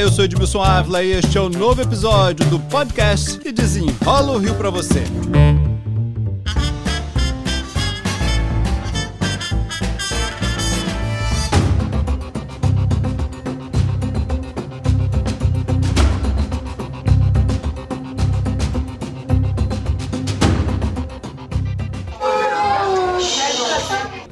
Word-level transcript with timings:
Eu 0.00 0.12
sou 0.12 0.24
Edmilson 0.24 0.62
Ávila 0.62 1.02
e 1.02 1.10
este 1.10 1.36
é 1.36 1.40
o 1.40 1.48
novo 1.48 1.82
episódio 1.82 2.46
do 2.46 2.60
podcast 2.60 3.36
que 3.36 3.50
desenrola 3.50 4.30
o 4.30 4.38
Rio 4.38 4.54
para 4.54 4.70
você. 4.70 5.02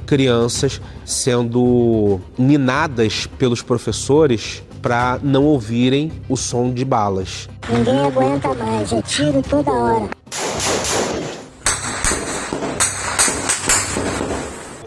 crianças 0.05 0.81
sendo 1.03 2.21
minadas 2.39 3.27
pelos 3.37 3.61
professores 3.61 4.63
para 4.81 5.19
não 5.21 5.43
ouvirem 5.43 6.11
o 6.29 6.37
som 6.37 6.71
de 6.71 6.85
balas. 6.85 7.49
Ninguém 7.69 7.99
aguenta 7.99 8.53
mais, 8.53 8.93
é 8.93 9.01
tiro 9.01 9.41
toda 9.41 9.71
hora. 9.71 10.09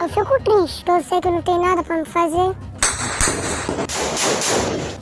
Eu 0.00 0.08
fico 0.08 0.42
triste, 0.44 0.84
porque 0.84 0.90
eu 0.90 1.04
sei 1.04 1.20
que 1.20 1.30
não 1.30 1.42
tem 1.42 1.60
nada 1.60 1.82
para 1.82 1.96
me 1.98 2.04
fazer. 2.04 2.54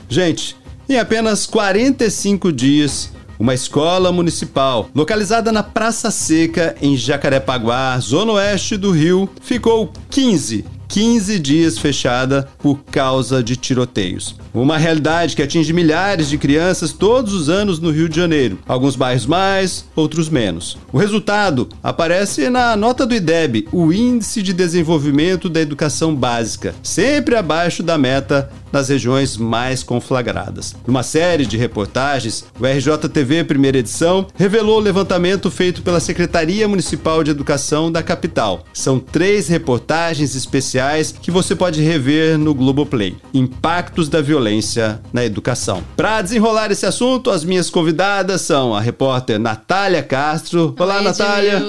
Gente, 0.08 0.56
em 0.88 0.98
apenas 0.98 1.46
45 1.46 2.52
dias, 2.52 3.12
uma 3.38 3.54
escola 3.54 4.10
municipal 4.10 4.88
localizada 4.94 5.52
na 5.52 5.62
Praça 5.62 6.10
Seca, 6.10 6.74
em 6.80 6.96
Jacarepaguá, 6.96 7.98
zona 8.00 8.32
oeste 8.32 8.76
do 8.76 8.90
Rio, 8.90 9.28
ficou 9.40 9.92
15 10.10 10.77
15 10.88 11.38
dias 11.38 11.78
fechada 11.78 12.48
por 12.58 12.82
causa 12.90 13.42
de 13.42 13.56
tiroteios. 13.56 14.34
Uma 14.54 14.78
realidade 14.78 15.36
que 15.36 15.42
atinge 15.42 15.72
milhares 15.72 16.28
de 16.28 16.38
crianças 16.38 16.92
todos 16.92 17.34
os 17.34 17.48
anos 17.48 17.78
no 17.78 17.90
Rio 17.90 18.08
de 18.08 18.16
Janeiro. 18.16 18.58
Alguns 18.66 18.96
bairros 18.96 19.26
mais, 19.26 19.84
outros 19.94 20.28
menos. 20.28 20.78
O 20.92 20.98
resultado 20.98 21.68
aparece 21.82 22.48
na 22.48 22.74
nota 22.74 23.06
do 23.06 23.14
IDEB, 23.14 23.68
o 23.70 23.92
Índice 23.92 24.42
de 24.42 24.52
Desenvolvimento 24.52 25.48
da 25.48 25.60
Educação 25.60 26.14
Básica, 26.14 26.74
sempre 26.82 27.36
abaixo 27.36 27.82
da 27.82 27.98
meta 27.98 28.50
nas 28.72 28.88
regiões 28.88 29.36
mais 29.36 29.82
conflagradas. 29.82 30.74
Numa 30.86 31.02
série 31.02 31.46
de 31.46 31.56
reportagens, 31.56 32.44
o 32.58 32.66
RJTV 32.66 33.44
Primeira 33.44 33.78
Edição 33.78 34.26
revelou 34.36 34.76
o 34.76 34.82
levantamento 34.82 35.50
feito 35.50 35.82
pela 35.82 36.00
Secretaria 36.00 36.68
Municipal 36.68 37.22
de 37.24 37.30
Educação 37.30 37.90
da 37.90 38.02
capital. 38.02 38.64
São 38.72 38.98
três 38.98 39.48
reportagens 39.48 40.34
especiais 40.34 41.12
que 41.12 41.30
você 41.30 41.54
pode 41.54 41.80
rever 41.82 42.38
no 42.38 42.54
Globoplay. 42.54 43.16
Impactos 43.34 44.08
da 44.08 44.20
violência 44.20 45.00
na 45.12 45.24
educação. 45.24 45.82
Para 45.96 46.22
desenrolar 46.22 46.70
esse 46.70 46.86
assunto, 46.86 47.30
as 47.30 47.44
minhas 47.44 47.70
convidadas 47.70 48.42
são 48.42 48.74
a 48.74 48.80
repórter 48.80 49.38
Natália 49.38 50.02
Castro. 50.02 50.74
Olá, 50.78 50.98
Oi, 50.98 51.04
Natália. 51.04 51.60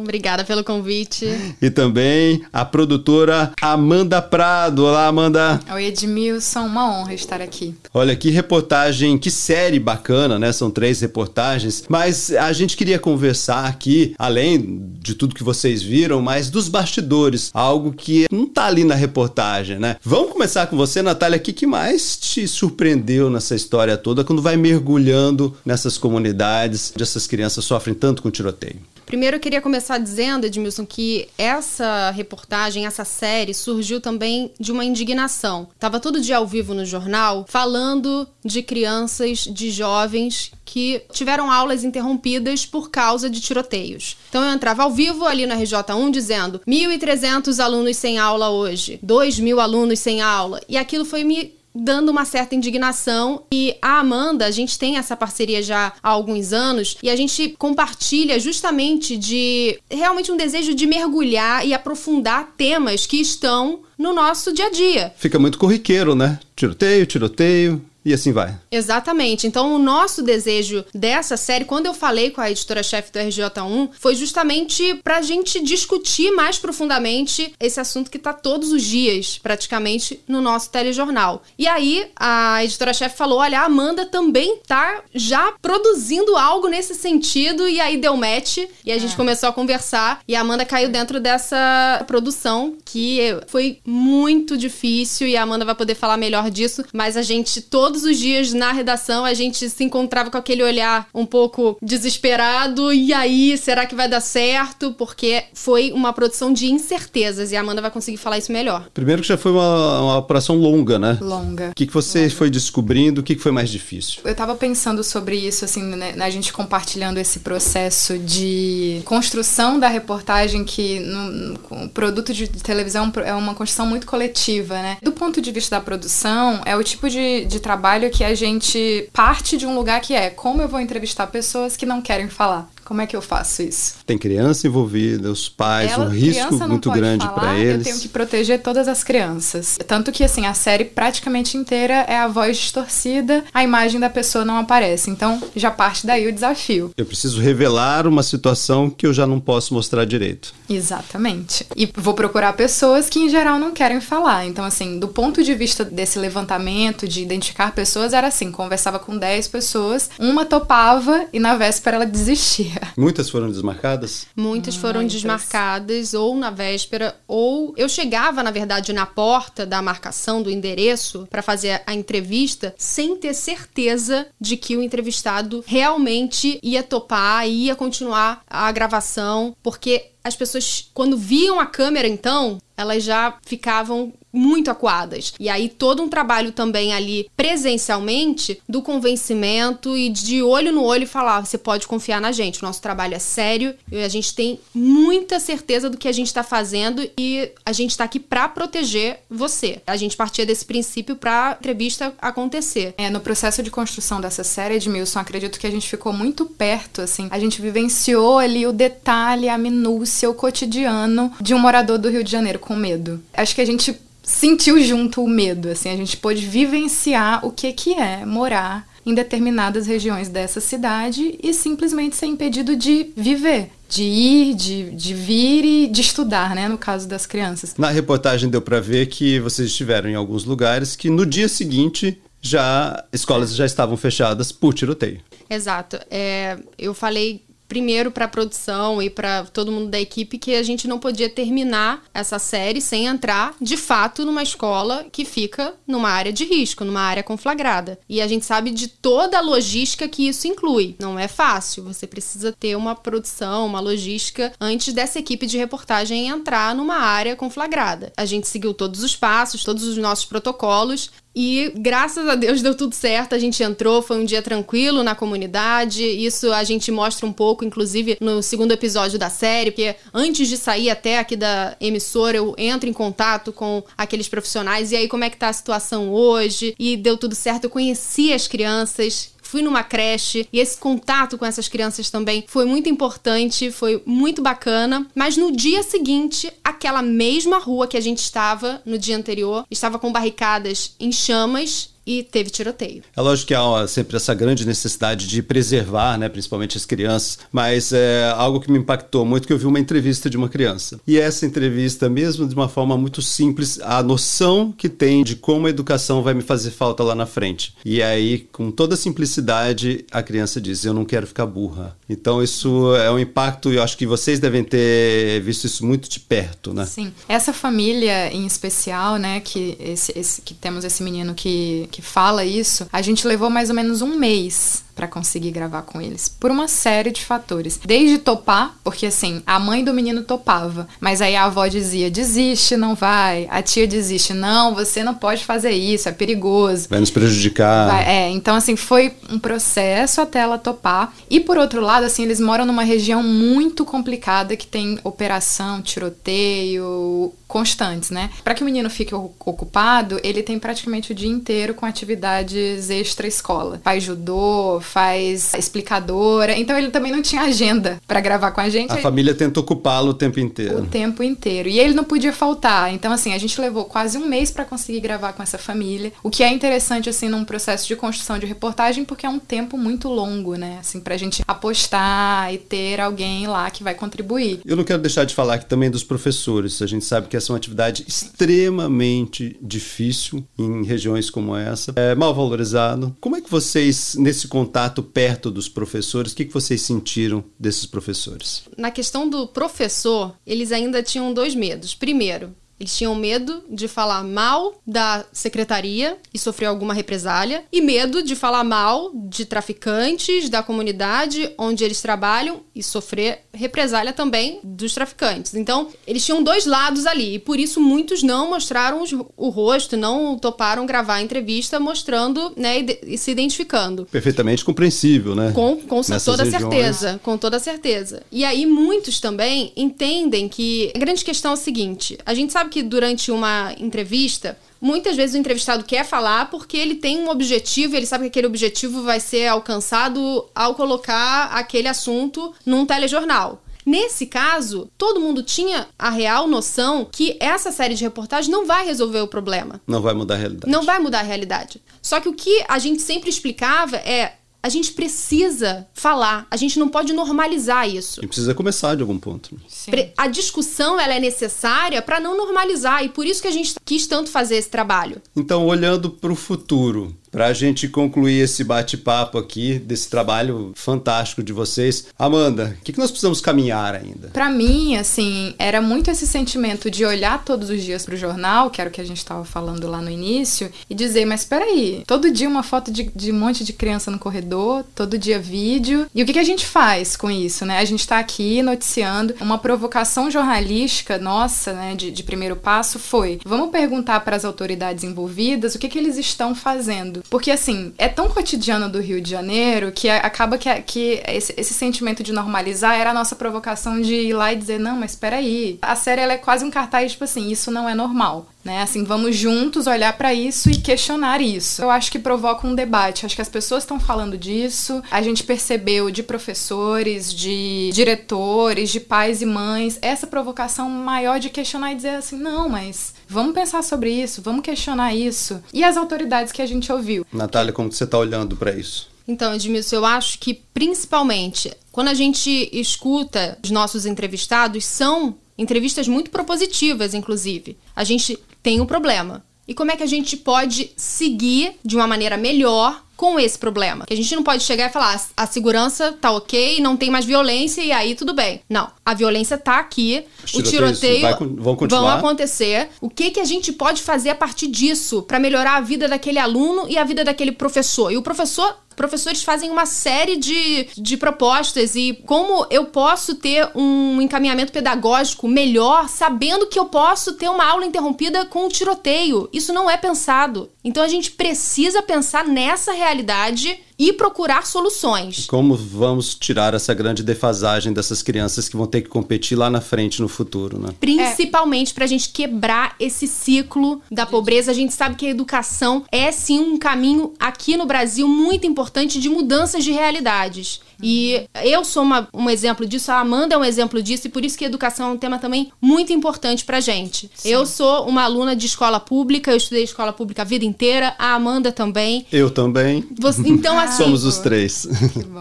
Obrigada 0.00 0.44
pelo 0.44 0.64
convite. 0.64 1.26
E 1.60 1.70
também 1.70 2.42
a 2.52 2.64
produtora 2.64 3.52
Amanda 3.60 4.20
Prado. 4.20 4.84
Olá, 4.84 5.06
Amanda. 5.06 5.60
Oi, 5.72 5.84
Edmilson, 5.86 6.66
uma 6.66 6.90
honra 6.90 7.14
estar 7.14 7.40
aqui. 7.40 7.74
Olha 7.92 8.16
que 8.16 8.30
reportagem, 8.30 9.18
que 9.18 9.30
série 9.30 9.78
bacana, 9.78 10.38
né? 10.38 10.52
São 10.52 10.70
três 10.70 11.00
reportagens, 11.00 11.84
mas 11.88 12.30
a 12.30 12.52
gente 12.52 12.76
queria 12.76 12.98
conversar 12.98 13.66
aqui, 13.66 14.14
além 14.18 14.82
de 15.00 15.14
tudo 15.14 15.34
que 15.34 15.44
vocês 15.44 15.82
viram, 15.82 16.20
mas 16.20 16.50
dos 16.50 16.68
bastidores, 16.68 17.50
algo 17.52 17.92
que 17.92 18.26
não 18.30 18.46
tá 18.46 18.66
ali 18.66 18.84
na 18.84 18.94
reportagem, 18.94 19.78
né? 19.78 19.96
Vamos 20.02 20.32
começar 20.32 20.66
com 20.66 20.76
você, 20.76 21.02
Natália, 21.02 21.38
o 21.38 21.40
que, 21.40 21.52
que 21.52 21.66
mais 21.66 22.16
te 22.16 22.46
surpreendeu 22.46 23.30
nessa 23.30 23.54
história 23.54 23.96
toda 23.96 24.24
quando 24.24 24.42
vai 24.42 24.56
mergulhando 24.56 25.56
nessas 25.64 25.98
comunidades 25.98 26.92
onde 26.94 27.02
essas 27.02 27.26
crianças 27.26 27.64
sofrem 27.64 27.94
tanto 27.94 28.22
com 28.22 28.30
tiroteio? 28.30 28.80
Primeiro 29.10 29.38
eu 29.38 29.40
queria 29.40 29.60
começar 29.60 29.98
dizendo, 29.98 30.46
Edmilson, 30.46 30.86
que 30.86 31.26
essa 31.36 32.12
reportagem, 32.12 32.86
essa 32.86 33.04
série, 33.04 33.52
surgiu 33.52 34.00
também 34.00 34.52
de 34.60 34.70
uma 34.70 34.84
indignação. 34.84 35.66
Tava 35.80 35.98
todo 35.98 36.20
dia 36.20 36.36
ao 36.36 36.46
vivo 36.46 36.74
no 36.74 36.86
jornal 36.86 37.44
falando 37.48 38.24
de 38.44 38.62
crianças, 38.62 39.38
de 39.40 39.68
jovens 39.72 40.52
que 40.64 41.02
tiveram 41.10 41.50
aulas 41.50 41.82
interrompidas 41.82 42.64
por 42.64 42.88
causa 42.88 43.28
de 43.28 43.40
tiroteios. 43.40 44.16
Então 44.28 44.44
eu 44.44 44.52
entrava 44.52 44.84
ao 44.84 44.92
vivo 44.92 45.26
ali 45.26 45.44
na 45.44 45.56
RJ1 45.56 46.12
dizendo 46.12 46.60
1.300 46.64 47.58
alunos 47.58 47.96
sem 47.96 48.16
aula 48.16 48.50
hoje, 48.50 49.00
2.000 49.04 49.58
alunos 49.58 49.98
sem 49.98 50.20
aula. 50.20 50.60
E 50.68 50.76
aquilo 50.76 51.04
foi 51.04 51.24
me 51.24 51.58
dando 51.74 52.10
uma 52.10 52.24
certa 52.24 52.54
indignação. 52.54 53.44
E 53.52 53.76
a 53.80 53.98
Amanda, 53.98 54.46
a 54.46 54.50
gente 54.50 54.78
tem 54.78 54.96
essa 54.96 55.16
parceria 55.16 55.62
já 55.62 55.92
há 56.02 56.08
alguns 56.08 56.52
anos 56.52 56.96
e 57.02 57.10
a 57.10 57.16
gente 57.16 57.54
compartilha 57.58 58.38
justamente 58.38 59.16
de 59.16 59.78
realmente 59.90 60.32
um 60.32 60.36
desejo 60.36 60.74
de 60.74 60.86
mergulhar 60.86 61.66
e 61.66 61.74
aprofundar 61.74 62.54
temas 62.56 63.06
que 63.06 63.20
estão 63.20 63.80
no 63.98 64.14
nosso 64.14 64.52
dia 64.52 64.66
a 64.66 64.70
dia. 64.70 65.12
Fica 65.16 65.38
muito 65.38 65.58
corriqueiro, 65.58 66.14
né? 66.14 66.40
Tiroteio, 66.56 67.06
tiroteio, 67.06 67.82
e 68.04 68.12
assim 68.14 68.32
vai. 68.32 68.56
Exatamente. 68.70 69.46
Então, 69.46 69.74
o 69.74 69.78
nosso 69.78 70.22
desejo 70.22 70.84
dessa 70.94 71.36
série, 71.36 71.64
quando 71.64 71.86
eu 71.86 71.94
falei 71.94 72.30
com 72.30 72.40
a 72.40 72.50
editora-chefe 72.50 73.12
do 73.12 73.18
RJ1, 73.18 73.90
foi 73.98 74.14
justamente 74.14 74.94
pra 75.02 75.22
gente 75.22 75.62
discutir 75.62 76.30
mais 76.30 76.58
profundamente 76.58 77.52
esse 77.60 77.80
assunto 77.80 78.10
que 78.10 78.18
tá 78.18 78.32
todos 78.32 78.72
os 78.72 78.82
dias, 78.82 79.38
praticamente, 79.38 80.20
no 80.26 80.40
nosso 80.40 80.70
telejornal. 80.70 81.42
E 81.58 81.66
aí, 81.66 82.10
a 82.16 82.64
editora-chefe 82.64 83.16
falou: 83.16 83.38
olha, 83.38 83.60
a 83.60 83.64
Amanda 83.64 84.06
também 84.06 84.58
tá 84.66 85.02
já 85.14 85.52
produzindo 85.60 86.36
algo 86.36 86.68
nesse 86.68 86.94
sentido, 86.94 87.68
e 87.68 87.80
aí 87.80 87.96
deu 87.96 88.16
match, 88.16 88.58
e 88.84 88.92
a 88.92 88.98
gente 88.98 89.16
começou 89.16 89.48
a 89.48 89.52
conversar, 89.52 90.20
e 90.26 90.34
a 90.34 90.40
Amanda 90.40 90.64
caiu 90.64 90.88
dentro 90.88 91.20
dessa 91.20 92.02
produção, 92.06 92.76
que 92.84 93.20
foi 93.46 93.78
muito 93.84 94.56
difícil, 94.56 95.26
e 95.26 95.36
a 95.36 95.42
Amanda 95.42 95.64
vai 95.64 95.74
poder 95.74 95.94
falar 95.94 96.16
melhor 96.16 96.50
disso, 96.50 96.84
mas 96.92 97.16
a 97.16 97.22
gente 97.22 97.60
todo 97.60 97.89
todos 97.90 98.04
os 98.04 98.18
dias 98.18 98.52
na 98.52 98.70
redação 98.70 99.24
a 99.24 99.34
gente 99.34 99.68
se 99.68 99.82
encontrava 99.82 100.30
com 100.30 100.38
aquele 100.38 100.62
olhar 100.62 101.08
um 101.12 101.26
pouco 101.26 101.76
desesperado. 101.82 102.92
E 102.92 103.12
aí, 103.12 103.58
será 103.58 103.84
que 103.84 103.96
vai 103.96 104.08
dar 104.08 104.20
certo? 104.20 104.92
Porque 104.92 105.42
foi 105.52 105.90
uma 105.90 106.12
produção 106.12 106.52
de 106.52 106.70
incertezas 106.70 107.50
e 107.50 107.56
a 107.56 107.60
Amanda 107.60 107.82
vai 107.82 107.90
conseguir 107.90 108.16
falar 108.16 108.38
isso 108.38 108.52
melhor. 108.52 108.88
Primeiro 108.94 109.22
que 109.22 109.26
já 109.26 109.36
foi 109.36 109.50
uma, 109.50 110.02
uma 110.02 110.18
operação 110.18 110.54
longa, 110.54 111.00
né? 111.00 111.18
Longa. 111.20 111.70
O 111.70 111.74
que, 111.74 111.84
que 111.84 111.92
você 111.92 112.20
Longa. 112.20 112.36
foi 112.36 112.48
descobrindo? 112.48 113.22
O 113.22 113.24
que, 113.24 113.34
que 113.34 113.42
foi 113.42 113.50
mais 113.50 113.68
difícil? 113.68 114.20
Eu 114.24 114.36
tava 114.36 114.54
pensando 114.54 115.02
sobre 115.02 115.34
isso, 115.34 115.64
assim, 115.64 115.82
né, 115.82 116.14
a 116.20 116.30
gente 116.30 116.52
compartilhando 116.52 117.18
esse 117.18 117.40
processo 117.40 118.16
de 118.20 119.02
construção 119.04 119.80
da 119.80 119.88
reportagem 119.88 120.64
que 120.64 121.00
no, 121.00 121.30
no 121.32 121.88
produto 121.88 122.32
de 122.32 122.46
televisão 122.46 123.12
é 123.24 123.34
uma 123.34 123.56
construção 123.56 123.84
muito 123.84 124.06
coletiva, 124.06 124.74
né? 124.74 124.98
Do 125.02 125.10
ponto 125.10 125.42
de 125.42 125.50
vista 125.50 125.74
da 125.74 125.82
produção, 125.82 126.60
é 126.64 126.76
o 126.76 126.84
tipo 126.84 127.10
de, 127.10 127.46
de 127.46 127.58
trabalho 127.58 127.79
que 128.10 128.22
a 128.22 128.34
gente 128.34 129.08
parte 129.12 129.56
de 129.56 129.66
um 129.66 129.74
lugar 129.74 130.00
que 130.00 130.14
é 130.14 130.30
como 130.30 130.62
eu 130.62 130.68
vou 130.68 130.80
entrevistar 130.80 131.26
pessoas 131.26 131.76
que 131.76 131.86
não 131.86 132.00
querem 132.00 132.28
falar. 132.28 132.68
Como 132.90 133.00
é 133.00 133.06
que 133.06 133.14
eu 133.14 133.22
faço 133.22 133.62
isso? 133.62 133.94
Tem 134.04 134.18
criança 134.18 134.66
envolvida, 134.66 135.30
os 135.30 135.48
pais, 135.48 135.92
Ela, 135.92 136.06
um 136.06 136.08
risco 136.08 136.56
muito 136.66 136.90
grande 136.90 137.24
para 137.28 137.56
eles. 137.56 137.86
Eu 137.86 137.92
tenho 137.92 138.00
que 138.00 138.08
proteger 138.08 138.60
todas 138.60 138.88
as 138.88 139.04
crianças. 139.04 139.78
Tanto 139.86 140.10
que, 140.10 140.24
assim, 140.24 140.44
a 140.44 140.54
série 140.54 140.86
praticamente 140.86 141.56
inteira 141.56 142.04
é 142.08 142.16
a 142.16 142.26
voz 142.26 142.56
distorcida, 142.56 143.44
a 143.54 143.62
imagem 143.62 144.00
da 144.00 144.10
pessoa 144.10 144.44
não 144.44 144.56
aparece. 144.56 145.08
Então, 145.08 145.40
já 145.54 145.70
parte 145.70 146.04
daí 146.04 146.26
o 146.26 146.32
desafio. 146.32 146.90
Eu 146.96 147.06
preciso 147.06 147.40
revelar 147.40 148.08
uma 148.08 148.24
situação 148.24 148.90
que 148.90 149.06
eu 149.06 149.14
já 149.14 149.24
não 149.24 149.38
posso 149.38 149.72
mostrar 149.72 150.04
direito. 150.04 150.52
Exatamente. 150.68 151.64
E 151.76 151.88
vou 151.94 152.14
procurar 152.14 152.54
pessoas 152.54 153.08
que, 153.08 153.20
em 153.20 153.28
geral, 153.28 153.56
não 153.56 153.70
querem 153.70 154.00
falar. 154.00 154.46
Então, 154.46 154.64
assim, 154.64 154.98
do 154.98 155.06
ponto 155.06 155.44
de 155.44 155.54
vista 155.54 155.84
desse 155.84 156.18
levantamento, 156.18 157.06
de 157.06 157.22
identificar 157.22 157.70
pessoas, 157.70 158.12
era 158.12 158.26
assim: 158.26 158.50
conversava 158.50 158.98
com 158.98 159.16
10 159.16 159.46
pessoas, 159.46 160.10
uma 160.18 160.44
topava 160.44 161.26
e 161.32 161.38
na 161.38 161.54
véspera 161.54 161.94
ela 161.94 162.06
desistia. 162.06 162.79
Muitas 162.96 163.30
foram 163.30 163.50
desmarcadas? 163.50 164.26
Muitas 164.36 164.76
foram 164.76 165.00
Muitas. 165.00 165.14
desmarcadas, 165.14 166.14
ou 166.14 166.36
na 166.36 166.50
véspera, 166.50 167.16
ou 167.26 167.74
eu 167.76 167.88
chegava, 167.88 168.42
na 168.42 168.50
verdade, 168.50 168.92
na 168.92 169.06
porta 169.06 169.66
da 169.66 169.80
marcação 169.82 170.42
do 170.42 170.50
endereço 170.50 171.26
para 171.30 171.42
fazer 171.42 171.82
a 171.86 171.94
entrevista 171.94 172.74
sem 172.78 173.16
ter 173.16 173.34
certeza 173.34 174.26
de 174.40 174.56
que 174.56 174.76
o 174.76 174.82
entrevistado 174.82 175.64
realmente 175.66 176.58
ia 176.62 176.82
topar, 176.82 177.48
ia 177.48 177.74
continuar 177.74 178.42
a 178.48 178.70
gravação, 178.72 179.56
porque 179.62 180.10
as 180.22 180.36
pessoas, 180.36 180.90
quando 180.92 181.16
viam 181.16 181.58
a 181.58 181.66
câmera, 181.66 182.06
então, 182.06 182.58
elas 182.76 183.02
já 183.02 183.36
ficavam 183.44 184.12
muito 184.32 184.70
acuadas. 184.70 185.34
E 185.38 185.48
aí 185.48 185.68
todo 185.68 186.02
um 186.02 186.08
trabalho 186.08 186.52
também 186.52 186.92
ali 186.92 187.30
presencialmente 187.36 188.60
do 188.68 188.82
convencimento 188.82 189.96
e 189.96 190.08
de 190.08 190.42
olho 190.42 190.72
no 190.72 190.84
olho 190.84 191.06
falar, 191.06 191.44
você 191.44 191.58
pode 191.58 191.86
confiar 191.86 192.20
na 192.20 192.32
gente, 192.32 192.62
o 192.62 192.66
nosso 192.66 192.82
trabalho 192.82 193.14
é 193.14 193.18
sério 193.18 193.74
e 193.90 193.98
a 193.98 194.08
gente 194.08 194.34
tem 194.34 194.60
muita 194.74 195.40
certeza 195.40 195.88
do 195.88 195.96
que 195.96 196.08
a 196.08 196.12
gente 196.12 196.28
está 196.28 196.42
fazendo 196.42 197.08
e 197.18 197.50
a 197.64 197.72
gente 197.72 197.90
está 197.90 198.04
aqui 198.04 198.20
para 198.20 198.48
proteger 198.48 199.20
você. 199.28 199.80
A 199.86 199.96
gente 199.96 200.16
partia 200.16 200.46
desse 200.46 200.64
princípio 200.64 201.16
para 201.16 201.56
entrevista 201.58 202.14
acontecer. 202.20 202.94
É, 202.98 203.08
no 203.10 203.20
processo 203.20 203.62
de 203.62 203.70
construção 203.70 204.20
dessa 204.20 204.44
série, 204.44 204.74
Edmilson, 204.74 205.18
acredito 205.18 205.58
que 205.58 205.66
a 205.66 205.70
gente 205.70 205.88
ficou 205.88 206.12
muito 206.12 206.46
perto, 206.46 207.00
assim. 207.00 207.28
A 207.30 207.38
gente 207.38 207.60
vivenciou 207.60 208.38
ali 208.38 208.66
o 208.66 208.72
detalhe, 208.72 209.48
a 209.48 209.56
minúcia, 209.56 210.28
o 210.28 210.34
cotidiano 210.34 211.32
de 211.40 211.54
um 211.54 211.58
morador 211.58 211.98
do 211.98 212.08
Rio 212.08 212.24
de 212.24 212.30
Janeiro 212.30 212.58
com 212.58 212.74
medo. 212.74 213.22
Acho 213.32 213.54
que 213.54 213.60
a 213.60 213.64
gente 213.64 213.98
sentiu 214.30 214.82
junto 214.82 215.22
o 215.22 215.28
medo, 215.28 215.68
assim, 215.68 215.88
a 215.90 215.96
gente 215.96 216.16
pôde 216.16 216.46
vivenciar 216.46 217.44
o 217.44 217.50
que 217.50 217.72
que 217.72 217.94
é 217.94 218.24
morar 218.24 218.88
em 219.04 219.14
determinadas 219.14 219.86
regiões 219.86 220.28
dessa 220.28 220.60
cidade 220.60 221.38
e 221.42 221.52
simplesmente 221.52 222.16
ser 222.16 222.26
impedido 222.26 222.76
de 222.76 223.10
viver, 223.16 223.70
de 223.88 224.02
ir, 224.02 224.54
de, 224.54 224.90
de 224.90 225.14
vir 225.14 225.64
e 225.64 225.86
de 225.86 226.00
estudar, 226.00 226.54
né, 226.54 226.68
no 226.68 226.78
caso 226.78 227.08
das 227.08 227.26
crianças. 227.26 227.74
Na 227.76 227.90
reportagem 227.90 228.48
deu 228.48 228.62
para 228.62 228.80
ver 228.80 229.06
que 229.06 229.40
vocês 229.40 229.68
estiveram 229.68 230.08
em 230.08 230.14
alguns 230.14 230.44
lugares 230.44 230.94
que 230.94 231.10
no 231.10 231.26
dia 231.26 231.48
seguinte 231.48 232.20
já 232.40 233.04
escolas 233.12 233.54
já 233.54 233.66
estavam 233.66 233.96
fechadas 233.96 234.52
por 234.52 234.72
tiroteio. 234.72 235.20
Exato. 235.48 235.98
É, 236.10 236.58
eu 236.78 236.94
falei 236.94 237.42
primeiro 237.70 238.10
para 238.10 238.24
a 238.24 238.28
produção 238.28 239.00
e 239.00 239.08
para 239.08 239.44
todo 239.44 239.70
mundo 239.70 239.88
da 239.88 240.00
equipe 240.00 240.38
que 240.38 240.56
a 240.56 240.62
gente 240.64 240.88
não 240.88 240.98
podia 240.98 241.30
terminar 241.30 242.02
essa 242.12 242.36
série 242.36 242.80
sem 242.80 243.06
entrar 243.06 243.54
de 243.60 243.76
fato 243.76 244.26
numa 244.26 244.42
escola 244.42 245.06
que 245.12 245.24
fica 245.24 245.74
numa 245.86 246.10
área 246.10 246.32
de 246.32 246.44
risco, 246.44 246.84
numa 246.84 247.00
área 247.00 247.22
conflagrada. 247.22 247.96
E 248.08 248.20
a 248.20 248.26
gente 248.26 248.44
sabe 248.44 248.72
de 248.72 248.88
toda 248.88 249.38
a 249.38 249.40
logística 249.40 250.08
que 250.08 250.26
isso 250.26 250.48
inclui. 250.48 250.96
Não 250.98 251.16
é 251.16 251.28
fácil, 251.28 251.84
você 251.84 252.08
precisa 252.08 252.52
ter 252.58 252.74
uma 252.74 252.96
produção, 252.96 253.66
uma 253.66 253.78
logística 253.78 254.52
antes 254.60 254.92
dessa 254.92 255.20
equipe 255.20 255.46
de 255.46 255.56
reportagem 255.56 256.26
entrar 256.26 256.74
numa 256.74 256.96
área 256.96 257.36
conflagrada. 257.36 258.12
A 258.16 258.24
gente 258.24 258.48
seguiu 258.48 258.74
todos 258.74 259.04
os 259.04 259.14
passos, 259.14 259.62
todos 259.62 259.84
os 259.84 259.96
nossos 259.96 260.24
protocolos 260.24 261.12
e 261.34 261.72
graças 261.76 262.28
a 262.28 262.34
Deus 262.34 262.60
deu 262.60 262.74
tudo 262.74 262.94
certo. 262.94 263.34
A 263.34 263.38
gente 263.38 263.62
entrou, 263.62 264.02
foi 264.02 264.18
um 264.18 264.24
dia 264.24 264.42
tranquilo 264.42 265.02
na 265.02 265.14
comunidade. 265.14 266.04
Isso 266.04 266.52
a 266.52 266.64
gente 266.64 266.90
mostra 266.90 267.24
um 267.24 267.32
pouco, 267.32 267.64
inclusive, 267.64 268.16
no 268.20 268.42
segundo 268.42 268.72
episódio 268.72 269.18
da 269.18 269.30
série, 269.30 269.70
porque 269.70 269.94
antes 270.12 270.48
de 270.48 270.56
sair 270.56 270.90
até 270.90 271.18
aqui 271.18 271.36
da 271.36 271.76
emissora, 271.80 272.36
eu 272.36 272.54
entro 272.58 272.88
em 272.88 272.92
contato 272.92 273.52
com 273.52 273.82
aqueles 273.96 274.28
profissionais. 274.28 274.90
E 274.90 274.96
aí, 274.96 275.08
como 275.08 275.24
é 275.24 275.30
que 275.30 275.36
tá 275.36 275.48
a 275.48 275.52
situação 275.52 276.10
hoje? 276.10 276.74
E 276.78 276.96
deu 276.96 277.16
tudo 277.16 277.34
certo. 277.34 277.64
Eu 277.64 277.70
conheci 277.70 278.32
as 278.32 278.48
crianças, 278.48 279.32
fui 279.50 279.62
numa 279.62 279.82
creche 279.82 280.46
e 280.52 280.60
esse 280.60 280.78
contato 280.78 281.36
com 281.36 281.44
essas 281.44 281.66
crianças 281.66 282.08
também 282.08 282.44
foi 282.46 282.64
muito 282.64 282.88
importante, 282.88 283.72
foi 283.72 284.00
muito 284.06 284.40
bacana. 284.40 285.08
Mas 285.12 285.36
no 285.36 285.50
dia 285.50 285.82
seguinte, 285.82 286.52
aquela 286.62 287.02
mesma 287.02 287.58
rua 287.58 287.88
que 287.88 287.96
a 287.96 288.00
gente 288.00 288.18
estava 288.18 288.80
no 288.86 288.96
dia 288.96 289.16
anterior 289.16 289.66
estava 289.68 289.98
com 289.98 290.12
barricadas 290.12 290.94
em 291.00 291.10
chamas 291.10 291.89
e 292.06 292.22
teve 292.22 292.50
tiroteio. 292.50 293.02
É 293.16 293.20
lógico 293.20 293.48
que 293.48 293.54
há 293.54 293.86
sempre 293.86 294.16
essa 294.16 294.34
grande 294.34 294.66
necessidade 294.66 295.26
de 295.26 295.42
preservar, 295.42 296.18
né, 296.18 296.28
principalmente 296.28 296.76
as 296.76 296.84
crianças, 296.84 297.38
mas 297.52 297.92
é 297.92 298.32
algo 298.36 298.60
que 298.60 298.70
me 298.70 298.78
impactou 298.78 299.24
muito 299.24 299.46
que 299.46 299.52
eu 299.52 299.58
vi 299.58 299.66
uma 299.66 299.78
entrevista 299.78 300.28
de 300.28 300.36
uma 300.36 300.48
criança. 300.48 301.00
E 301.06 301.18
essa 301.18 301.46
entrevista, 301.46 302.08
mesmo 302.08 302.46
de 302.46 302.54
uma 302.54 302.68
forma 302.68 302.96
muito 302.96 303.22
simples, 303.22 303.80
a 303.82 304.02
noção 304.02 304.72
que 304.76 304.88
tem 304.88 305.22
de 305.22 305.36
como 305.36 305.66
a 305.66 305.70
educação 305.70 306.22
vai 306.22 306.34
me 306.34 306.42
fazer 306.42 306.70
falta 306.70 307.02
lá 307.02 307.14
na 307.14 307.26
frente. 307.26 307.74
E 307.84 308.02
aí, 308.02 308.48
com 308.52 308.70
toda 308.70 308.94
a 308.94 308.96
simplicidade, 308.96 310.04
a 310.10 310.22
criança 310.22 310.60
diz: 310.60 310.84
"Eu 310.84 310.94
não 310.94 311.04
quero 311.04 311.26
ficar 311.26 311.46
burra". 311.46 311.96
Então 312.08 312.42
isso 312.42 312.94
é 312.96 313.10
um 313.10 313.18
impacto, 313.18 313.70
eu 313.70 313.82
acho 313.82 313.96
que 313.96 314.06
vocês 314.06 314.40
devem 314.40 314.64
ter 314.64 315.40
visto 315.42 315.64
isso 315.64 315.84
muito 315.84 316.08
de 316.08 316.20
perto, 316.20 316.72
né? 316.72 316.86
Sim. 316.86 317.12
Essa 317.28 317.52
família 317.52 318.32
em 318.32 318.46
especial, 318.46 319.16
né, 319.16 319.40
que 319.40 319.76
esse, 319.78 320.12
esse 320.18 320.42
que 320.42 320.54
temos 320.54 320.84
esse 320.84 321.02
menino 321.02 321.34
que 321.34 321.88
que 321.90 322.00
fala 322.00 322.44
isso, 322.44 322.86
a 322.92 323.02
gente 323.02 323.26
levou 323.26 323.50
mais 323.50 323.68
ou 323.68 323.76
menos 323.76 324.00
um 324.00 324.16
mês 324.16 324.84
para 324.94 325.08
conseguir 325.08 325.50
gravar 325.50 325.82
com 325.82 326.00
eles, 326.00 326.28
por 326.28 326.50
uma 326.50 326.68
série 326.68 327.10
de 327.10 327.24
fatores. 327.24 327.80
Desde 327.84 328.18
topar, 328.18 328.74
porque 328.84 329.06
assim, 329.06 329.42
a 329.46 329.58
mãe 329.58 329.84
do 329.84 329.94
menino 329.94 330.22
topava, 330.22 330.88
mas 331.00 331.20
aí 331.20 331.36
a 331.36 331.44
avó 331.44 331.66
dizia: 331.66 332.10
desiste, 332.10 332.76
não 332.76 332.94
vai. 332.94 333.46
A 333.50 333.62
tia 333.62 333.86
desiste: 333.86 334.32
não, 334.32 334.74
você 334.74 335.02
não 335.02 335.14
pode 335.14 335.44
fazer 335.44 335.70
isso, 335.70 336.08
é 336.08 336.12
perigoso. 336.12 336.88
Vai 336.88 337.00
nos 337.00 337.10
prejudicar. 337.10 337.88
Vai, 337.88 338.04
é, 338.04 338.30
então 338.30 338.54
assim, 338.54 338.76
foi 338.76 339.14
um 339.30 339.38
processo 339.38 340.20
até 340.20 340.40
ela 340.40 340.58
topar. 340.58 341.12
E 341.28 341.40
por 341.40 341.58
outro 341.58 341.80
lado, 341.80 342.04
assim, 342.04 342.22
eles 342.22 342.40
moram 342.40 342.64
numa 342.64 342.82
região 342.82 343.22
muito 343.22 343.84
complicada 343.84 344.56
que 344.56 344.66
tem 344.66 344.98
operação, 345.04 345.82
tiroteio, 345.82 347.32
constantes, 347.50 348.10
né? 348.10 348.30
Para 348.44 348.54
que 348.54 348.62
o 348.62 348.64
menino 348.64 348.88
fique 348.88 349.14
ocupado, 349.14 350.20
ele 350.22 350.42
tem 350.42 350.58
praticamente 350.58 351.12
o 351.12 351.14
dia 351.14 351.28
inteiro 351.28 351.74
com 351.74 351.84
atividades 351.84 352.88
extra 352.90 353.26
escola. 353.26 353.80
Faz 353.82 354.04
judô, 354.04 354.79
faz 354.80 355.54
explicadora. 355.54 356.58
Então 356.58 356.76
ele 356.76 356.90
também 356.90 357.12
não 357.12 357.22
tinha 357.22 357.42
agenda 357.42 358.00
para 358.06 358.20
gravar 358.20 358.52
com 358.52 358.60
a 358.60 358.68
gente. 358.68 358.92
A 358.92 358.98
família 358.98 359.34
tenta 359.34 359.60
ocupá-lo 359.60 360.10
o 360.10 360.14
tempo 360.14 360.40
inteiro. 360.40 360.82
O 360.82 360.86
tempo 360.86 361.22
inteiro. 361.22 361.68
E 361.68 361.78
ele 361.78 361.94
não 361.94 362.04
podia 362.04 362.32
faltar. 362.32 362.92
Então, 362.92 363.12
assim, 363.12 363.32
a 363.32 363.38
gente 363.38 363.60
levou 363.60 363.84
quase 363.84 364.18
um 364.18 364.26
mês 364.26 364.50
para 364.50 364.64
conseguir 364.64 365.00
gravar 365.00 365.32
com 365.32 365.42
essa 365.42 365.58
família. 365.58 366.12
O 366.22 366.30
que 366.30 366.42
é 366.42 366.52
interessante, 366.52 367.08
assim, 367.08 367.28
num 367.28 367.44
processo 367.44 367.86
de 367.86 367.96
construção 367.96 368.38
de 368.38 368.46
reportagem, 368.46 369.04
porque 369.04 369.26
é 369.26 369.28
um 369.28 369.38
tempo 369.38 369.76
muito 369.76 370.08
longo, 370.08 370.54
né? 370.56 370.78
Assim, 370.80 371.00
pra 371.00 371.16
gente 371.16 371.42
apostar 371.46 372.52
e 372.52 372.58
ter 372.58 373.00
alguém 373.00 373.46
lá 373.46 373.70
que 373.70 373.82
vai 373.82 373.94
contribuir. 373.94 374.60
Eu 374.64 374.76
não 374.76 374.84
quero 374.84 375.02
deixar 375.02 375.24
de 375.24 375.34
falar 375.34 375.54
aqui 375.54 375.66
também 375.66 375.90
dos 375.90 376.04
professores. 376.04 376.80
A 376.82 376.86
gente 376.86 377.04
sabe 377.04 377.28
que 377.28 377.36
essa 377.36 377.50
é 377.50 377.52
uma 377.52 377.58
atividade 377.58 378.04
extremamente 378.06 379.56
difícil 379.60 380.44
em 380.58 380.84
regiões 380.84 381.30
como 381.30 381.56
essa. 381.56 381.92
É 381.96 382.14
mal 382.14 382.34
valorizado. 382.34 383.16
Como 383.20 383.36
é 383.36 383.40
que 383.40 383.50
vocês, 383.50 384.14
nesse 384.18 384.48
contato, 384.48 384.69
contato 384.70 385.02
perto 385.02 385.50
dos 385.50 385.68
professores, 385.68 386.32
o 386.32 386.36
que, 386.36 386.44
vocês 386.44 386.82
sentiram 386.82 387.42
desses 387.58 387.86
professores? 387.86 388.62
Na 388.76 388.92
questão 388.92 389.28
do 389.28 389.48
professor, 389.48 390.36
eles 390.46 390.70
ainda 390.70 391.02
tinham 391.02 391.34
dois 391.34 391.56
medos. 391.56 391.92
Primeiro, 391.92 392.54
eles 392.78 392.96
tinham 392.96 393.14
medo 393.16 393.64
de 393.68 393.88
falar 393.88 394.22
mal 394.22 394.80
da 394.86 395.24
secretaria 395.32 396.16
e 396.32 396.38
sofrer 396.38 396.66
alguma 396.66 396.94
represália, 396.94 397.64
e 397.72 397.80
medo 397.80 398.22
de 398.22 398.36
falar 398.36 398.62
mal 398.62 399.10
de 399.12 399.44
traficantes 399.44 400.48
da 400.48 400.62
comunidade 400.62 401.52
onde 401.58 401.84
eles 401.84 402.00
trabalham 402.00 402.60
e 402.80 402.82
sofrer 402.82 403.42
represália 403.52 404.12
também 404.12 404.58
dos 404.64 404.94
traficantes. 404.94 405.54
Então, 405.54 405.88
eles 406.06 406.24
tinham 406.24 406.42
dois 406.42 406.64
lados 406.66 407.06
ali, 407.06 407.34
e 407.34 407.38
por 407.38 407.58
isso 407.60 407.80
muitos 407.80 408.22
não 408.22 408.50
mostraram 408.50 409.04
o 409.36 409.48
rosto, 409.50 409.96
não 409.96 410.38
toparam 410.38 410.86
gravar 410.86 411.16
a 411.16 411.22
entrevista 411.22 411.78
mostrando 411.78 412.52
né, 412.56 412.84
e 413.04 413.18
se 413.18 413.30
identificando. 413.30 414.06
Perfeitamente 414.06 414.64
compreensível, 414.64 415.34
né? 415.34 415.52
Com, 415.54 415.76
com 415.76 416.00
toda 416.02 416.44
regiões. 416.44 416.50
certeza, 416.50 417.20
com 417.22 417.36
toda 417.36 417.58
certeza. 417.58 418.22
E 418.32 418.44
aí 418.44 418.64
muitos 418.64 419.20
também 419.20 419.72
entendem 419.76 420.48
que 420.48 420.90
a 420.94 420.98
grande 420.98 421.24
questão 421.24 421.50
é 421.50 421.54
o 421.54 421.56
seguinte: 421.56 422.18
a 422.24 422.32
gente 422.32 422.52
sabe 422.52 422.70
que 422.70 422.82
durante 422.82 423.30
uma 423.30 423.74
entrevista, 423.78 424.56
muitas 424.80 425.16
vezes 425.16 425.34
o 425.34 425.38
entrevistado 425.38 425.84
quer 425.84 426.04
falar 426.04 426.50
porque 426.50 426.76
ele 426.76 426.94
tem 426.94 427.18
um 427.18 427.30
objetivo, 427.30 427.96
ele 427.96 428.06
sabe 428.06 428.24
que 428.24 428.28
aquele 428.28 428.46
objetivo 428.46 429.02
vai 429.02 429.20
ser 429.20 429.46
alcançado 429.48 430.48
ao 430.54 430.74
colocar 430.74 431.46
aquele 431.52 431.88
assunto 431.88 432.54
num 432.64 432.86
telejornal. 432.86 433.62
Nesse 433.84 434.26
caso, 434.26 434.90
todo 434.96 435.20
mundo 435.20 435.42
tinha 435.42 435.88
a 435.98 436.10
real 436.10 436.46
noção 436.46 437.06
que 437.10 437.36
essa 437.40 437.72
série 437.72 437.94
de 437.94 438.04
reportagem 438.04 438.50
não 438.50 438.66
vai 438.66 438.84
resolver 438.84 439.20
o 439.20 439.28
problema. 439.28 439.80
Não 439.86 440.02
vai 440.02 440.14
mudar 440.14 440.34
a 440.34 440.38
realidade. 440.38 440.70
Não 440.70 440.82
vai 440.84 440.98
mudar 440.98 441.20
a 441.20 441.24
realidade. 441.24 441.82
Só 442.02 442.20
que 442.20 442.28
o 442.28 442.34
que 442.34 442.64
a 442.68 442.78
gente 442.78 443.02
sempre 443.02 443.30
explicava 443.30 443.96
é 443.96 444.34
a 444.62 444.68
gente 444.68 444.92
precisa 444.92 445.86
falar, 445.94 446.46
a 446.50 446.56
gente 446.56 446.78
não 446.78 446.88
pode 446.88 447.12
normalizar 447.12 447.88
isso. 447.88 448.22
E 448.22 448.26
precisa 448.26 448.54
começar 448.54 448.94
de 448.94 449.02
algum 449.02 449.18
ponto. 449.18 449.56
Sim. 449.68 449.90
A 450.16 450.26
discussão 450.26 451.00
ela 451.00 451.14
é 451.14 451.20
necessária 451.20 452.02
para 452.02 452.20
não 452.20 452.36
normalizar 452.36 453.04
e 453.04 453.08
por 453.08 453.26
isso 453.26 453.40
que 453.40 453.48
a 453.48 453.52
gente 453.52 453.74
quis 453.84 454.06
tanto 454.06 454.30
fazer 454.30 454.56
esse 454.56 454.68
trabalho. 454.68 455.20
Então, 455.34 455.66
olhando 455.66 456.10
para 456.10 456.32
o 456.32 456.36
futuro, 456.36 457.16
Para 457.30 457.46
a 457.46 457.52
gente 457.52 457.86
concluir 457.88 458.40
esse 458.40 458.64
bate-papo 458.64 459.38
aqui, 459.38 459.78
desse 459.78 460.10
trabalho 460.10 460.72
fantástico 460.74 461.42
de 461.42 461.52
vocês, 461.52 462.06
Amanda, 462.18 462.76
o 462.80 462.84
que, 462.84 462.92
que 462.92 462.98
nós 462.98 463.10
precisamos 463.10 463.40
caminhar 463.40 463.94
ainda? 463.94 464.28
Para 464.32 464.50
mim, 464.50 464.96
assim, 464.96 465.54
era 465.56 465.80
muito 465.80 466.10
esse 466.10 466.26
sentimento 466.26 466.90
de 466.90 467.04
olhar 467.04 467.44
todos 467.44 467.70
os 467.70 467.82
dias 467.82 468.04
pro 468.04 468.16
jornal, 468.16 468.68
que 468.68 468.80
era 468.80 468.90
o 468.90 468.92
que 468.92 469.00
a 469.00 469.06
gente 469.06 469.18
estava 469.18 469.44
falando 469.44 469.88
lá 469.88 470.02
no 470.02 470.10
início, 470.10 470.72
e 470.88 470.94
dizer, 470.94 471.24
mas 471.24 471.44
peraí, 471.44 472.02
todo 472.04 472.32
dia 472.32 472.48
uma 472.48 472.64
foto 472.64 472.90
de, 472.90 473.04
de 473.14 473.30
um 473.30 473.38
monte 473.38 473.62
de 473.62 473.72
criança 473.72 474.10
no 474.10 474.18
corredor, 474.18 474.84
todo 474.94 475.16
dia 475.16 475.38
vídeo. 475.38 476.06
E 476.12 476.22
o 476.22 476.26
que, 476.26 476.32
que 476.32 476.38
a 476.38 476.44
gente 476.44 476.66
faz 476.66 477.16
com 477.16 477.30
isso, 477.30 477.64
né? 477.64 477.78
A 477.78 477.84
gente 477.84 478.06
tá 478.06 478.18
aqui 478.18 478.60
noticiando 478.60 479.36
uma 479.40 479.58
provocação 479.58 480.30
jornalística 480.30 481.16
nossa, 481.16 481.72
né, 481.72 481.94
de, 481.94 482.10
de 482.10 482.22
primeiro 482.22 482.56
passo 482.56 482.98
foi: 482.98 483.40
vamos 483.44 483.70
perguntar 483.70 484.20
para 484.20 484.34
as 484.34 484.44
autoridades 484.44 485.04
envolvidas 485.04 485.74
o 485.74 485.78
que, 485.78 485.88
que 485.88 485.98
eles 485.98 486.16
estão 486.16 486.54
fazendo. 486.54 487.19
Porque, 487.28 487.50
assim, 487.50 487.92
é 487.98 488.08
tão 488.08 488.28
cotidiano 488.28 488.88
do 488.88 489.00
Rio 489.00 489.20
de 489.20 489.30
Janeiro 489.30 489.92
que 489.92 490.08
acaba 490.08 490.56
que, 490.56 490.72
que 490.82 491.22
esse, 491.26 491.54
esse 491.56 491.74
sentimento 491.74 492.22
de 492.22 492.32
normalizar 492.32 492.94
era 492.94 493.10
a 493.10 493.14
nossa 493.14 493.36
provocação 493.36 494.00
de 494.00 494.14
ir 494.14 494.32
lá 494.32 494.52
e 494.52 494.56
dizer: 494.56 494.78
não, 494.78 494.96
mas 494.96 495.12
espera 495.12 495.36
aí. 495.36 495.78
A 495.82 495.96
série 495.96 496.20
é 496.20 496.38
quase 496.38 496.64
um 496.64 496.70
cartaz, 496.70 497.12
tipo 497.12 497.24
assim, 497.24 497.50
isso 497.50 497.70
não 497.70 497.88
é 497.88 497.94
normal 497.94 498.46
né? 498.64 498.82
Assim, 498.82 499.04
vamos 499.04 499.36
juntos 499.36 499.86
olhar 499.86 500.12
para 500.16 500.34
isso 500.34 500.70
e 500.70 500.76
questionar 500.76 501.40
isso. 501.40 501.82
Eu 501.82 501.90
acho 501.90 502.10
que 502.10 502.18
provoca 502.18 502.66
um 502.66 502.74
debate. 502.74 503.24
Acho 503.24 503.34
que 503.34 503.42
as 503.42 503.48
pessoas 503.48 503.82
estão 503.82 503.98
falando 503.98 504.36
disso. 504.36 505.02
A 505.10 505.22
gente 505.22 505.44
percebeu 505.44 506.10
de 506.10 506.22
professores, 506.22 507.32
de 507.32 507.90
diretores, 507.92 508.90
de 508.90 509.00
pais 509.00 509.40
e 509.40 509.46
mães 509.46 509.98
essa 510.02 510.26
provocação 510.26 510.90
maior 510.90 511.40
de 511.40 511.48
questionar 511.48 511.92
e 511.92 511.96
dizer 511.96 512.16
assim: 512.16 512.36
"Não, 512.36 512.68
mas 512.68 513.14
vamos 513.30 513.54
pensar 513.54 513.82
sobre 513.82 514.10
isso, 514.10 514.42
vamos 514.42 514.62
questionar 514.62 515.14
isso". 515.14 515.62
E 515.72 515.84
as 515.84 515.96
autoridades 515.96 516.52
que 516.52 516.60
a 516.60 516.66
gente 516.66 516.92
ouviu. 516.92 517.24
Natália, 517.32 517.72
como 517.72 517.90
você 517.90 518.04
está 518.04 518.18
olhando 518.18 518.56
para 518.56 518.72
isso? 518.72 519.08
Então, 519.26 519.54
Edmilson, 519.54 519.96
eu 519.96 520.04
acho 520.04 520.38
que 520.38 520.54
principalmente 520.74 521.72
quando 521.92 522.08
a 522.08 522.14
gente 522.14 522.68
escuta 522.72 523.58
os 523.62 523.70
nossos 523.70 524.06
entrevistados, 524.06 524.84
são 524.84 525.36
entrevistas 525.58 526.08
muito 526.08 526.30
propositivas, 526.30 527.14
inclusive. 527.14 527.76
A 527.94 528.04
gente 528.04 528.38
tem 528.62 528.80
um 528.80 528.86
problema. 528.86 529.44
E 529.70 529.74
como 529.74 529.92
é 529.92 529.96
que 529.96 530.02
a 530.02 530.06
gente 530.06 530.36
pode 530.36 530.90
seguir 530.96 531.74
de 531.84 531.94
uma 531.94 532.04
maneira 532.04 532.36
melhor 532.36 533.04
com 533.16 533.38
esse 533.38 533.56
problema? 533.56 534.04
Que 534.04 534.12
a 534.12 534.16
gente 534.16 534.34
não 534.34 534.42
pode 534.42 534.64
chegar 534.64 534.90
e 534.90 534.92
falar, 534.92 535.14
ah, 535.14 535.44
a 535.44 535.46
segurança 535.46 536.12
tá 536.20 536.32
ok, 536.32 536.80
não 536.80 536.96
tem 536.96 537.08
mais 537.08 537.24
violência 537.24 537.80
e 537.80 537.92
aí 537.92 538.16
tudo 538.16 538.34
bem. 538.34 538.62
Não, 538.68 538.90
a 539.06 539.14
violência 539.14 539.56
tá 539.56 539.78
aqui, 539.78 540.24
o 540.52 540.60
tiroteio 540.60 541.20
vai, 541.20 541.34
vão, 541.34 541.76
vão, 541.76 542.08
acontecer. 542.08 542.88
O 543.00 543.08
que 543.08 543.30
que 543.30 543.38
a 543.38 543.44
gente 543.44 543.72
pode 543.72 544.02
fazer 544.02 544.30
a 544.30 544.34
partir 544.34 544.66
disso 544.66 545.22
para 545.22 545.38
melhorar 545.38 545.76
a 545.76 545.80
vida 545.80 546.08
daquele 546.08 546.40
aluno 546.40 546.88
e 546.88 546.98
a 546.98 547.04
vida 547.04 547.22
daquele 547.22 547.52
professor? 547.52 548.10
E 548.10 548.16
o 548.16 548.22
professor 548.22 548.74
professores 549.00 549.42
fazem 549.42 549.70
uma 549.70 549.86
série 549.86 550.36
de, 550.36 550.88
de 550.94 551.16
propostas 551.16 551.96
e 551.96 552.22
como 552.26 552.66
eu 552.70 552.84
posso 552.84 553.34
ter 553.36 553.66
um 553.74 554.20
encaminhamento 554.20 554.70
pedagógico 554.70 555.48
melhor 555.48 556.06
sabendo 556.06 556.66
que 556.66 556.78
eu 556.78 556.84
posso 556.84 557.32
ter 557.32 557.48
uma 557.48 557.64
aula 557.64 557.86
interrompida 557.86 558.44
com 558.44 558.66
um 558.66 558.68
tiroteio. 558.68 559.48
Isso 559.54 559.72
não 559.72 559.88
é 559.88 559.96
pensado. 559.96 560.70
Então 560.84 561.02
a 561.02 561.08
gente 561.08 561.30
precisa 561.30 562.02
pensar 562.02 562.44
nessa 562.46 562.92
realidade 562.92 563.80
e 564.00 564.14
procurar 564.14 564.66
soluções. 564.66 565.44
Como 565.44 565.76
vamos 565.76 566.34
tirar 566.34 566.72
essa 566.72 566.94
grande 566.94 567.22
defasagem 567.22 567.92
dessas 567.92 568.22
crianças 568.22 568.66
que 568.66 568.74
vão 568.74 568.86
ter 568.86 569.02
que 569.02 569.10
competir 569.10 569.58
lá 569.58 569.68
na 569.68 569.82
frente 569.82 570.22
no 570.22 570.28
futuro, 570.28 570.78
né? 570.78 570.94
Principalmente 570.98 571.90
é. 571.90 571.94
para 571.94 572.04
a 572.04 572.08
gente 572.08 572.30
quebrar 572.30 572.96
esse 572.98 573.26
ciclo 573.26 574.00
da 574.10 574.24
pobreza. 574.24 574.70
A 574.70 574.74
gente 574.74 574.94
sabe 574.94 575.16
que 575.16 575.26
a 575.26 575.28
educação 575.30 576.02
é 576.10 576.32
sim 576.32 576.60
um 576.60 576.78
caminho 576.78 577.34
aqui 577.38 577.76
no 577.76 577.84
Brasil 577.84 578.26
muito 578.26 578.66
importante 578.66 579.20
de 579.20 579.28
mudanças 579.28 579.84
de 579.84 579.92
realidades. 579.92 580.80
E 581.02 581.46
eu 581.64 581.84
sou 581.84 582.02
uma, 582.02 582.28
um 582.32 582.48
exemplo 582.48 582.86
disso, 582.86 583.10
a 583.10 583.20
Amanda 583.20 583.54
é 583.54 583.58
um 583.58 583.64
exemplo 583.64 584.02
disso, 584.02 584.26
e 584.26 584.30
por 584.30 584.44
isso 584.44 584.56
que 584.56 584.64
educação 584.64 585.10
é 585.10 585.12
um 585.12 585.16
tema 585.16 585.38
também 585.38 585.72
muito 585.80 586.12
importante 586.12 586.64
pra 586.64 586.80
gente. 586.80 587.30
Sim. 587.34 587.48
Eu 587.48 587.66
sou 587.66 588.06
uma 588.06 588.22
aluna 588.22 588.54
de 588.54 588.66
escola 588.66 589.00
pública, 589.00 589.50
eu 589.50 589.56
estudei 589.56 589.84
escola 589.84 590.12
pública 590.12 590.42
a 590.42 590.44
vida 590.44 590.64
inteira, 590.64 591.14
a 591.18 591.34
Amanda 591.34 591.72
também. 591.72 592.26
Eu 592.32 592.50
também. 592.50 593.04
Você, 593.18 593.42
então, 593.46 593.78
assim. 593.80 594.04
Somos 594.04 594.24
os 594.24 594.38
três. 594.38 594.86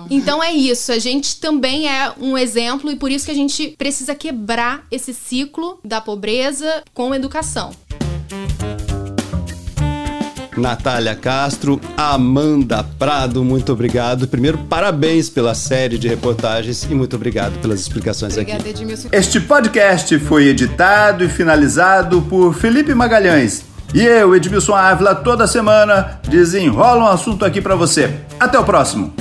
Então 0.10 0.44
é 0.44 0.51
isso, 0.51 0.92
a 0.92 1.00
gente 1.00 1.38
também 1.38 1.88
é 1.88 2.13
um 2.20 2.38
exemplo, 2.38 2.92
e 2.92 2.96
por 2.96 3.12
isso 3.12 3.25
que 3.25 3.32
a 3.32 3.36
gente 3.36 3.70
precisa 3.78 4.16
quebrar 4.16 4.86
esse 4.92 5.13
ciclo 5.13 5.80
da 5.84 6.01
pobreza 6.01 6.84
com 6.94 7.13
educação. 7.13 7.72
Natália 10.60 11.16
Castro, 11.16 11.80
Amanda 11.98 12.84
Prado, 12.98 13.44
muito 13.44 13.72
obrigado. 13.72 14.28
Primeiro, 14.28 14.58
parabéns 14.58 15.30
pela 15.30 15.56
série 15.56 15.98
de 15.98 16.08
reportagens 16.08 16.84
e 16.84 16.94
muito 16.94 17.16
obrigado 17.16 17.60
pelas 17.62 17.80
explicações 17.80 18.34
Obrigada, 18.34 18.62
aqui. 18.62 18.70
Edmilson. 18.70 19.10
Este 19.12 19.39
podcast 19.39 20.20
foi 20.20 20.48
editado 20.48 21.24
e 21.24 21.30
finalizado 21.30 22.22
por 22.24 22.54
Felipe 22.54 22.94
Magalhães. 22.94 23.63
E 23.94 24.04
eu, 24.04 24.36
Edmilson 24.36 24.75
Ávila, 24.75 25.16
toda 25.16 25.48
semana 25.48 26.20
desenrola 26.28 27.06
um 27.06 27.08
assunto 27.08 27.44
aqui 27.44 27.60
para 27.60 27.75
você. 27.75 28.13
Até 28.39 28.60
o 28.60 28.63
próximo. 28.63 29.13